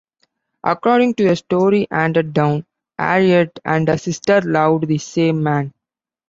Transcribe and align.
According 0.63 1.13
to 1.17 1.27
a 1.27 1.35
story 1.35 1.85
handed 1.91 2.33
down, 2.33 2.65
Harriet 2.97 3.59
and 3.63 3.87
her 3.87 3.99
sister 3.99 4.41
loved 4.41 4.87
the 4.87 4.97
same 4.97 5.43
man. 5.43 5.75